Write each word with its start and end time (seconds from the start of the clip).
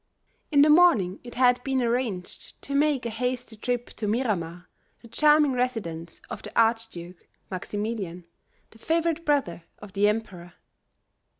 In 0.51 0.63
the 0.63 0.69
morning 0.71 1.19
it 1.23 1.35
had 1.35 1.63
been 1.63 1.79
arranged 1.79 2.59
to 2.63 2.73
make 2.73 3.05
a 3.05 3.11
hasty 3.11 3.55
trip 3.55 3.91
to 3.97 4.07
Miramar, 4.07 4.67
the 5.03 5.07
charming 5.07 5.53
residence 5.53 6.21
of 6.27 6.41
the 6.41 6.51
Archduke 6.59 7.27
Maximilian, 7.51 8.25
the 8.71 8.79
favorite 8.79 9.23
brother 9.23 9.63
of 9.77 9.93
the 9.93 10.07
emperor. 10.07 10.53